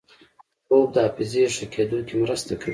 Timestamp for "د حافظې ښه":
0.95-1.65